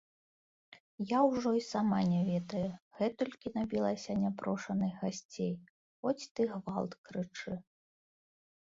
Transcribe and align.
Я 1.11 1.19
ўжо 1.31 1.51
і 1.57 1.61
сама 1.73 1.99
не 2.13 2.21
ведаю, 2.31 2.63
гэтулькі 3.01 3.53
набілася 3.59 4.11
няпрошаных 4.25 4.91
гасцей, 5.05 5.53
хоць 6.03 6.19
ты 6.35 6.41
гвалт 6.59 7.01
крычы. 7.09 7.53